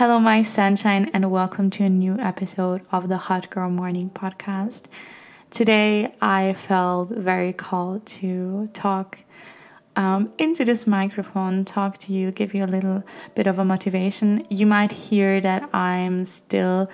[0.00, 4.84] Hello, my sunshine, and welcome to a new episode of the Hot Girl Morning podcast.
[5.50, 9.18] Today, I felt very called to talk
[9.96, 14.46] um, into this microphone, talk to you, give you a little bit of a motivation.
[14.48, 16.88] You might hear that I'm still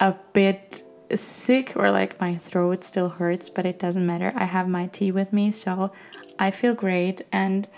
[0.00, 0.82] a bit
[1.14, 4.32] sick or like my throat still hurts, but it doesn't matter.
[4.34, 5.92] I have my tea with me, so
[6.38, 7.20] I feel great.
[7.32, 7.68] And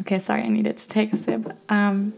[0.00, 1.56] okay, sorry, I needed to take a sip.
[1.68, 2.14] Um,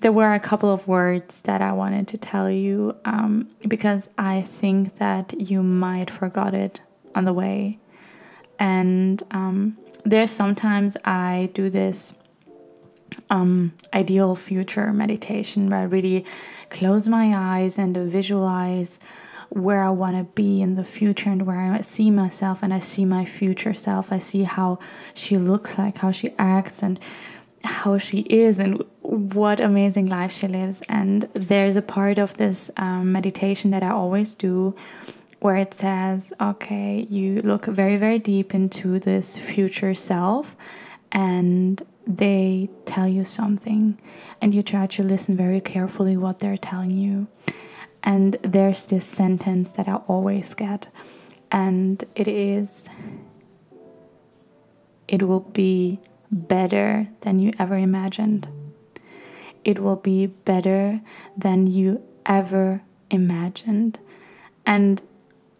[0.00, 4.42] there were a couple of words that I wanted to tell you um, because I
[4.42, 6.80] think that you might forgot it
[7.14, 7.78] on the way.
[8.58, 12.14] And um, there's sometimes I do this
[13.28, 16.24] um, ideal future meditation where I really
[16.70, 18.98] close my eyes and visualize
[19.50, 22.78] where I want to be in the future and where I see myself and I
[22.78, 24.12] see my future self.
[24.12, 24.78] I see how
[25.14, 27.00] she looks like, how she acts, and
[27.64, 30.82] how she is and what amazing life she lives.
[30.88, 34.74] And there's a part of this um, meditation that I always do
[35.40, 40.54] where it says, okay, you look very, very deep into this future self
[41.12, 43.98] and they tell you something
[44.40, 47.26] and you try to listen very carefully what they're telling you.
[48.02, 50.88] And there's this sentence that I always get,
[51.52, 52.88] and it is,
[55.06, 56.00] it will be
[56.30, 58.48] better than you ever imagined.
[59.64, 61.00] It will be better
[61.36, 63.98] than you ever imagined.
[64.66, 65.02] And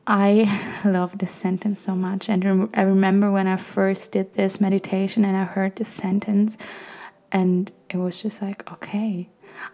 [0.06, 2.28] I love this sentence so much.
[2.28, 6.56] And I remember when I first did this meditation and I heard this sentence,
[7.32, 9.28] and it was just like, okay,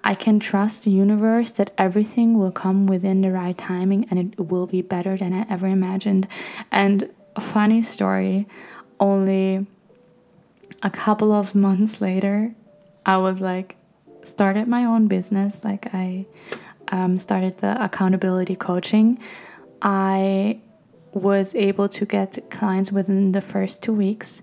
[0.05, 4.41] I can trust the universe that everything will come within the right timing and it
[4.41, 6.27] will be better than I ever imagined.
[6.73, 8.47] And funny story,
[9.01, 9.67] only
[10.83, 12.55] a couple of months later,
[13.05, 13.77] I was like,
[14.23, 15.65] started my own business.
[15.65, 16.27] Like, I
[16.89, 19.19] um, started the accountability coaching.
[19.83, 20.61] I
[21.13, 24.43] was able to get clients within the first two weeks,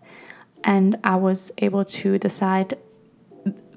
[0.63, 2.77] and I was able to decide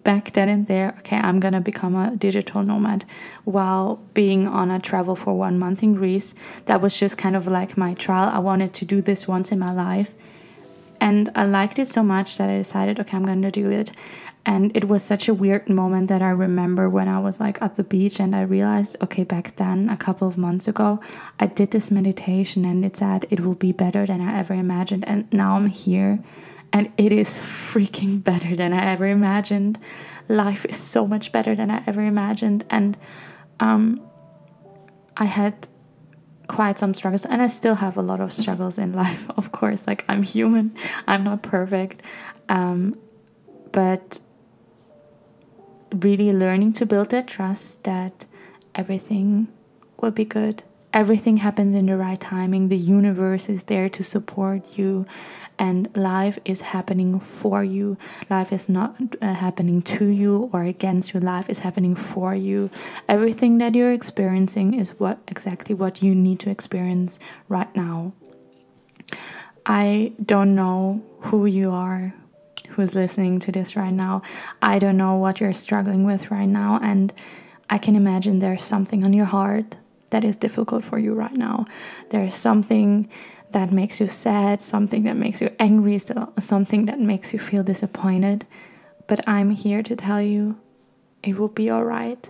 [0.06, 3.04] back then and there okay i'm gonna become a digital nomad
[3.42, 6.32] while being on a travel for one month in greece
[6.66, 9.58] that was just kind of like my trial i wanted to do this once in
[9.58, 10.14] my life
[11.00, 13.92] and I liked it so much that I decided, okay, I'm going to do it.
[14.44, 17.74] And it was such a weird moment that I remember when I was like at
[17.74, 21.00] the beach and I realized, okay, back then, a couple of months ago,
[21.40, 25.04] I did this meditation and it said it will be better than I ever imagined.
[25.08, 26.20] And now I'm here
[26.72, 29.80] and it is freaking better than I ever imagined.
[30.28, 32.64] Life is so much better than I ever imagined.
[32.70, 32.96] And
[33.58, 34.00] um,
[35.16, 35.66] I had
[36.48, 39.86] quite some struggles and i still have a lot of struggles in life of course.
[39.86, 40.74] Like i'm human.
[41.08, 42.02] I'm not perfect.
[42.48, 42.94] Um,
[43.72, 44.20] but
[45.94, 48.26] really learning to build that trust that
[48.74, 49.48] everything
[50.00, 50.62] will be good
[50.96, 55.04] everything happens in the right timing the universe is there to support you
[55.58, 57.96] and life is happening for you.
[58.30, 61.20] Life is not uh, happening to you or against you.
[61.20, 62.70] Life is happening for you.
[63.08, 67.18] Everything that you're experiencing is what exactly what you need to experience
[67.48, 68.12] right now.
[69.66, 72.14] I don't know who you are
[72.70, 74.22] who's listening to this right now.
[74.60, 77.12] I don't know what you're struggling with right now and
[77.68, 79.76] I can imagine there's something on your heart
[80.10, 81.66] that is difficult for you right now.
[82.10, 83.08] There's something
[83.52, 85.98] that makes you sad, something that makes you angry,
[86.38, 88.44] something that makes you feel disappointed.
[89.06, 90.58] But I'm here to tell you
[91.22, 92.28] it will be all right.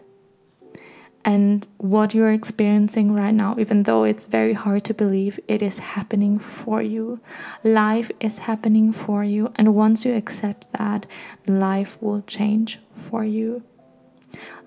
[1.25, 5.81] And what you're experiencing right now, even though it's very hard to believe, it is
[5.81, 7.19] happening for you.
[7.65, 9.51] Life is happening for you.
[9.57, 11.07] And once you accept that,
[11.49, 13.65] life will change for you.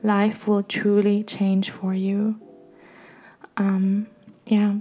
[0.03, 2.41] Life will truly change for you.
[3.59, 4.07] Um,
[4.45, 4.75] yeah,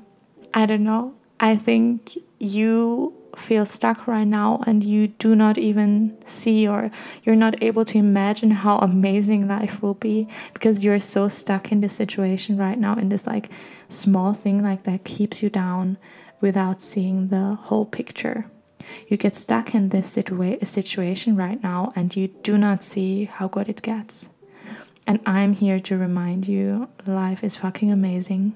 [0.55, 1.15] I don't know.
[1.41, 6.91] I think you feel stuck right now and you do not even see or
[7.25, 11.81] you're not able to imagine how amazing life will be because you're so stuck in
[11.81, 13.51] this situation right now in this like
[13.89, 15.99] small thing like that keeps you down
[16.41, 18.47] without seeing the whole picture.
[19.09, 23.49] You get stuck in this situa- situation right now and you do not see how
[23.49, 24.31] good it gets.
[25.07, 28.55] And I'm here to remind you life is fucking amazing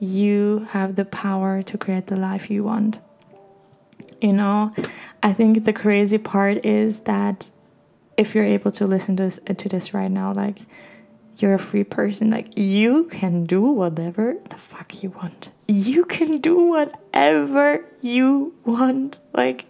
[0.00, 3.00] you have the power to create the life you want.
[4.20, 4.74] You know,
[5.22, 7.50] I think the crazy part is that
[8.16, 10.58] if you're able to listen to this, uh, to this right now, like
[11.36, 15.50] you're a free person, like you can do whatever the fuck you want.
[15.68, 19.20] You can do whatever you want.
[19.32, 19.66] Like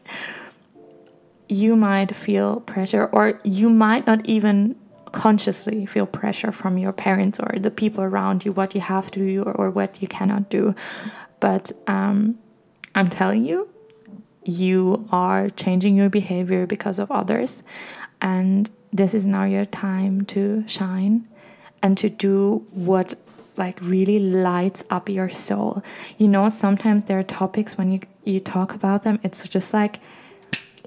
[1.49, 4.76] you might feel pressure or you might not even
[5.12, 9.21] consciously feel pressure from your parents or the people around you what you have to
[9.21, 10.75] do or, or what you cannot do.
[11.41, 12.39] But um,
[12.95, 13.69] i'm telling you
[14.45, 17.62] you are changing your behavior because of others.
[18.21, 21.29] And this is now your time to shine
[21.83, 23.15] and to do what
[23.57, 25.83] like really lights up your soul.
[26.19, 29.99] You know sometimes there are topics when you you talk about them it's just like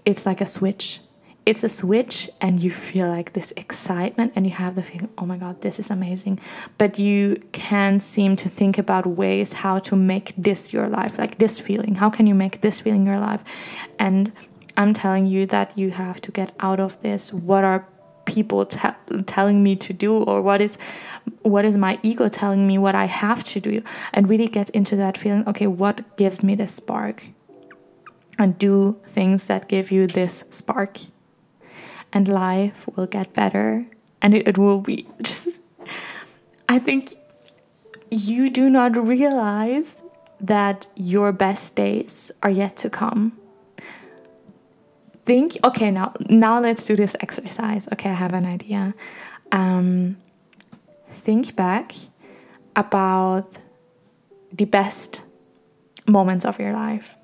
[0.06, 1.00] it's like a switch
[1.46, 5.26] it's a switch and you feel like this excitement and you have the feeling oh
[5.26, 6.40] my god this is amazing.
[6.78, 11.38] But you can't seem to think about ways how to make this your life like
[11.40, 11.96] this feeling.
[11.96, 13.44] How can you make this feeling your life?
[14.00, 14.32] And
[14.78, 17.34] i'm telling you that you have to get out of this.
[17.34, 17.88] What are
[18.26, 20.78] people telling me to do or what is
[21.42, 23.84] what is my ego telling me what i have to do?
[24.14, 27.28] And really get into that feeling okay what gives me this spark?
[28.40, 30.98] And do things that give you this spark
[32.14, 33.86] and life will get better
[34.22, 35.60] and it, it will be just
[36.70, 37.16] i think
[38.14, 40.04] you do not realize
[40.44, 43.38] that your best days are yet to come.
[45.26, 47.88] Think okay now now let's do this exercise.
[47.94, 48.94] Okay i have an idea.
[49.52, 50.18] Um,
[51.10, 51.94] think back
[52.76, 53.58] about
[54.52, 55.24] the best
[56.08, 57.16] moments of your life.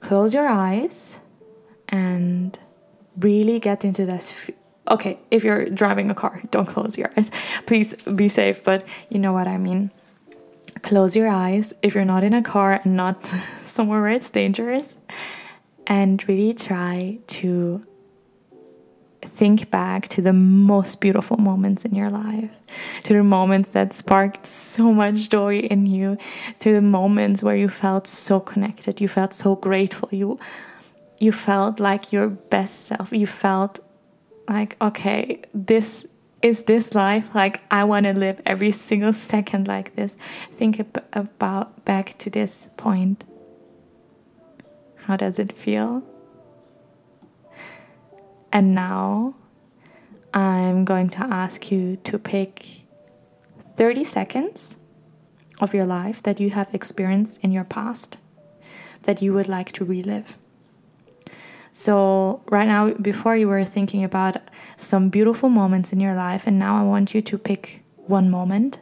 [0.00, 1.20] Close your eyes
[1.88, 2.58] and
[3.18, 4.50] really get into this
[4.88, 7.30] okay if you're driving a car don't close your eyes.
[7.66, 9.90] Please be safe but you know what i mean.
[10.82, 13.26] Close your eyes if you're not in a car and not
[13.60, 14.96] somewhere where it's dangerous
[15.86, 17.84] and really try to
[19.24, 22.50] think back to the most beautiful moments in your life,
[23.04, 26.16] to the moments that sparked so much joy in you,
[26.60, 30.38] to the moments where you felt so connected, you felt so grateful, you
[31.22, 33.12] you felt like your best self.
[33.12, 33.78] You felt
[34.48, 36.04] like okay, this
[36.42, 40.16] is this life like I want to live every single second like this.
[40.50, 40.80] Think
[41.12, 43.24] about back to this point.
[44.96, 46.02] How does it feel?
[48.52, 49.34] And now
[50.34, 52.66] I'm going to ask you to pick
[53.76, 54.76] 30 seconds
[55.60, 58.18] of your life that you have experienced in your past
[59.02, 60.36] that you would like to relive.
[61.74, 64.36] So, right now, before you were thinking about
[64.76, 68.78] some beautiful moments in your life, and now I want you to pick one moment,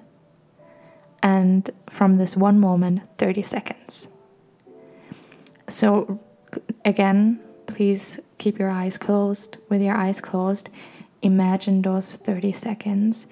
[1.22, 4.08] and from this one moment, 30 seconds.
[5.68, 6.20] So,
[6.84, 9.56] again, please keep your eyes closed.
[9.68, 10.68] With your eyes closed,
[11.22, 13.28] imagine those 30 seconds.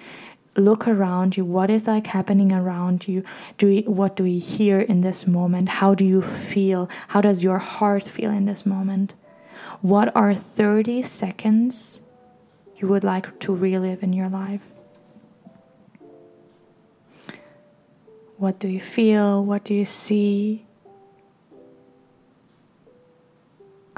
[0.57, 1.45] Look around you.
[1.45, 3.25] What is like happening around you?
[3.59, 5.69] Do we, what do we hear in this moment?
[5.69, 6.89] How do you feel?
[7.09, 9.17] How does your heart feel in this moment?
[9.81, 12.03] What are 30 seconds
[12.77, 14.67] you would like to relive in your life?
[18.37, 19.45] What do you feel?
[19.45, 20.65] What do you see?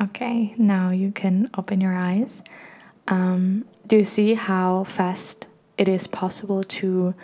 [0.01, 2.43] Okay, now you can open your eyes.
[3.09, 5.47] Um, do you see how fast
[5.77, 7.15] it is possible to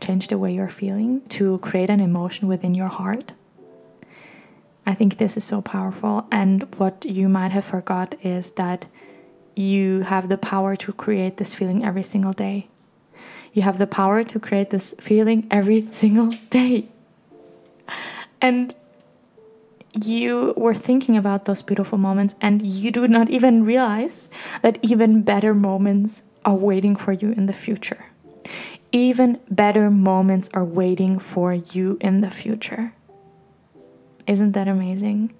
[0.00, 3.32] change the way you're feeling, to create an emotion within your heart?
[4.88, 6.26] I think this is so powerful.
[6.32, 8.86] And what you might have forgot is that
[9.54, 12.68] you have the power to create this feeling every single day.
[13.52, 16.88] You have the power to create this feeling every single day.
[18.40, 18.74] And
[19.92, 24.30] you were thinking about those beautiful moments and you do not even realize
[24.62, 28.06] that even better moments are waiting for you in the future.
[28.92, 32.94] Even better moments are waiting for you in the future.
[34.28, 35.32] Isn't that amazing?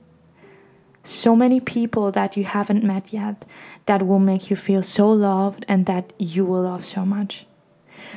[1.03, 3.45] So many people that you haven't met yet
[3.85, 7.47] that will make you feel so loved and that you will love so much.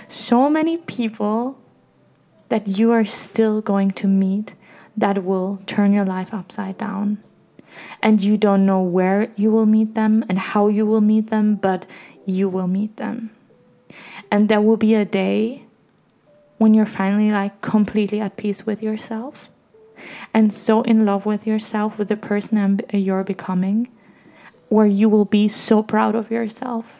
[0.07, 1.59] So many people
[2.47, 4.55] that you are still going to meet
[4.95, 7.21] that will turn your life upside down.
[8.01, 11.55] And you don't know where you will meet them and how you will meet them,
[11.55, 11.85] but
[12.25, 13.29] you will meet them.
[14.31, 15.65] And there will be a day
[16.59, 19.49] when you're finally like completely at peace with yourself
[20.33, 23.87] and so in love with yourself, with the person you're becoming,
[24.69, 26.97] where you will be so proud of yourself.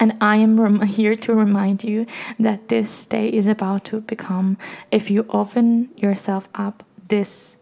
[0.00, 2.06] And I am here to remind you
[2.38, 4.58] that this day is about to become,
[4.90, 7.56] if you open yourself up, this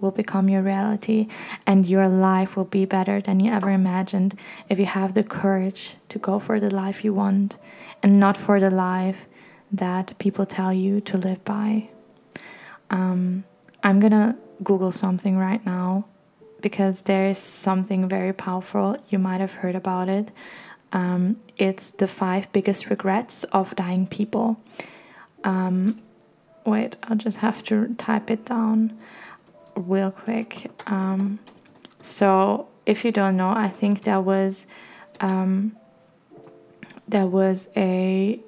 [0.00, 1.26] will become your reality
[1.66, 4.38] and your life will be better than you ever imagined.
[4.68, 7.58] If you have the courage to go for the life you want
[8.02, 9.26] and not for the life
[9.72, 11.88] that people tell you to live by.
[12.90, 13.44] Um,
[13.82, 16.04] I'm gonna Google something right now
[16.60, 18.96] because there is something very powerful.
[19.08, 20.32] You might have heard about it
[20.92, 24.56] Um, it's the five biggest regrets of dying people.
[25.44, 26.00] Um,
[26.64, 28.96] wait, I'll just have to type it down
[29.76, 30.70] real quick.
[30.86, 31.38] Um,
[32.02, 34.66] so, if you don't know, I think there was
[35.20, 35.76] um,
[37.06, 38.40] there was a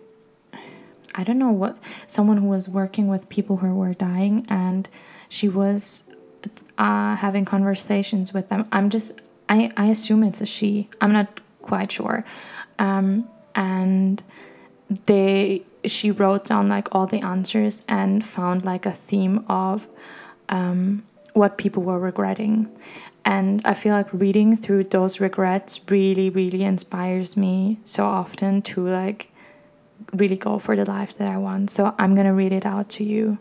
[1.15, 4.89] I don't know what someone who was working with people who were dying, and
[5.29, 6.05] she was
[6.79, 8.69] uh, having conversations with them.
[8.73, 10.89] I'm just I I assume it's a she.
[11.01, 12.25] I'm not quite sure,
[12.79, 14.23] um, and
[15.07, 19.87] they she wrote down like all the answers and found like a theme of
[20.49, 21.03] um,
[21.35, 22.69] what people were regretting.
[23.25, 28.89] And I feel like reading through those regrets really, really inspires me so often to
[28.89, 29.31] like
[30.13, 31.71] really go for the life that I want.
[31.71, 33.39] So I'm gonna read it out to you.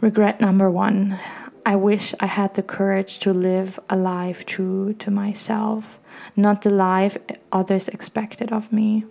[0.00, 1.18] Regret number one
[1.66, 5.98] I wish I had the courage to live a life true to myself,
[6.34, 7.18] not the life
[7.52, 9.04] others expected of me.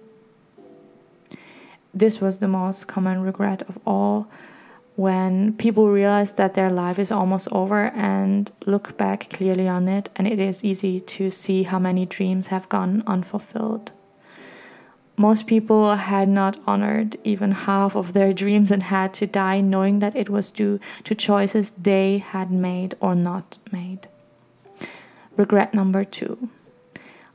[1.94, 4.28] This was the most common regret of all
[4.96, 10.10] when people realize that their life is almost over and look back clearly on it,
[10.16, 13.92] and it is easy to see how many dreams have gone unfulfilled.
[15.20, 19.98] Most people had not honored even half of their dreams and had to die knowing
[20.00, 24.08] that it was due to choices they had made or not made.
[25.36, 26.50] Regret number two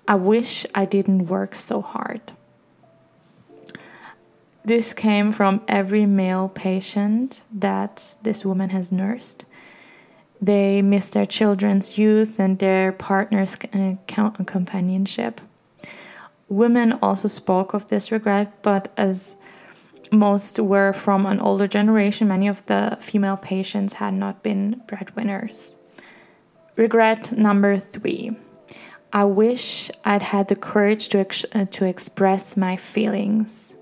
[0.07, 2.21] I wish I didn't work so hard.
[4.65, 9.45] This came from every male patient that this woman has nursed.
[10.41, 13.95] They miss their children's youth and their partner's uh,
[14.47, 15.41] companionship.
[16.53, 19.37] Women also spoke of this regret, but as
[20.13, 25.75] most were from an older generation, many of the female patients had not been breadwinners.
[26.77, 28.37] Regret number three.
[29.15, 33.75] I wish I'd had the courage to, ex- uh, to express my feelings.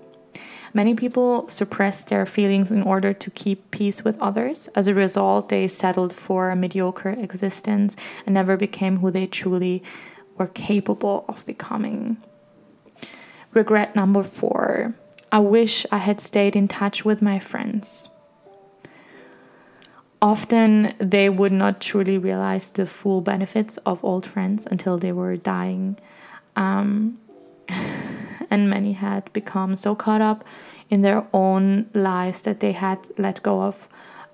[0.73, 4.69] Many people suppress their feelings in order to keep peace with others.
[4.75, 9.83] As a result, they settled for a mediocre existence and never became who they truly
[10.37, 12.15] were capable of becoming.
[13.53, 14.93] Regret number four
[15.33, 18.09] I wish I had stayed in touch with my friends.
[20.21, 25.37] Often they would not truly realize the full benefits of old friends until they were
[25.37, 25.97] dying.
[26.57, 27.17] Um,
[28.49, 30.43] and many had become so caught up
[30.89, 33.87] in their own lives that they had let go of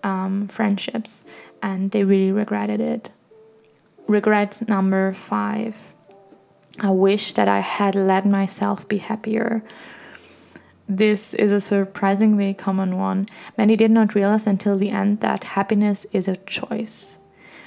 [0.04, 1.26] um, friendships
[1.62, 3.12] and they really regretted it.
[4.08, 5.80] Regret number five
[6.80, 9.64] I wish that I had let myself be happier.
[10.88, 13.28] This is a surprisingly common one.
[13.58, 17.20] Many did not realize until the end that happiness is a choice.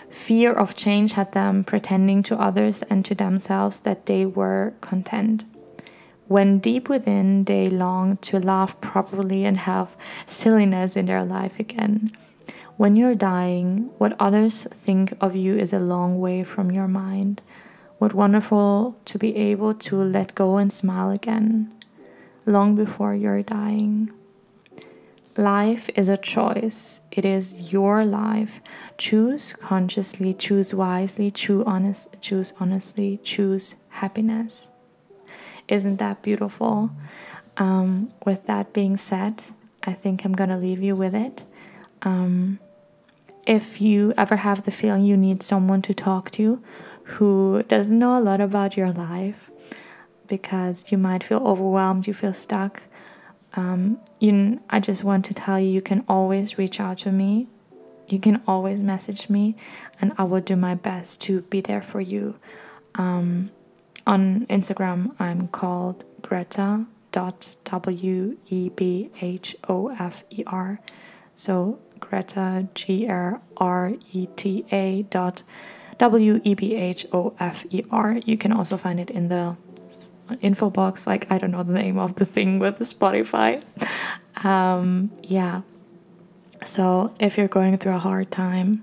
[0.08, 5.44] Fear of change had them pretending to others and to themselves that they were content
[6.30, 12.08] when deep within they long to laugh properly and have silliness in their life again.
[12.76, 17.42] When you're dying, what others think of you is a long way from your mind.
[18.00, 21.70] What wonderful to be able to let go and smile again,
[22.46, 24.10] long before you're dying.
[25.36, 27.00] Life is a choice.
[27.12, 28.62] It is your life.
[28.96, 34.70] Choose consciously, choose wisely, choose honest, choose honestly, choose happiness.
[35.68, 36.90] Isn't that beautiful?
[37.58, 39.44] Um, with that being said,
[39.82, 41.44] I think I'm going to leave you with it.
[42.00, 42.60] Um,
[43.46, 46.62] if you ever have the feeling you need someone to talk to
[47.10, 49.50] who doesn't know a lot about your life
[50.28, 52.82] because you might feel overwhelmed, you feel stuck,
[53.54, 57.48] um, you, I just want to tell you you can always reach out to me.
[58.08, 59.56] You can always message me,
[60.00, 62.36] and I will do my best to be there for you.
[62.96, 63.50] Um,
[64.06, 70.80] on Instagram, I'm called Greta dot W E B H O F E R.
[71.36, 75.42] So Greta G R R E T A dot
[76.00, 78.18] W E B H O F E R.
[78.24, 79.54] You can also find it in the
[80.40, 81.06] info box.
[81.06, 83.62] Like I don't know the name of the thing with the Spotify.
[84.42, 85.60] Um, yeah.
[86.64, 88.82] So if you're going through a hard time,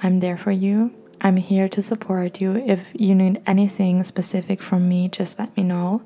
[0.00, 0.92] I'm there for you.
[1.20, 2.56] I'm here to support you.
[2.56, 6.02] If you need anything specific from me, just let me know.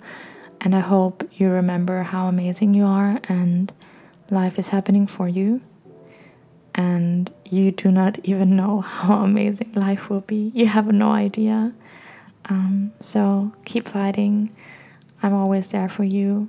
[0.61, 3.73] And I hope you remember how amazing you are and
[4.31, 5.63] life is happening for you.
[6.81, 10.51] And you do not even know how amazing life will be.
[10.55, 11.73] You have no idea.
[12.47, 14.55] Um, so keep fighting.
[15.23, 16.49] I'm always there for you.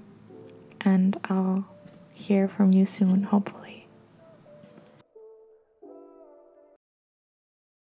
[0.82, 1.66] And I'll
[2.14, 3.61] hear from you soon, hopefully.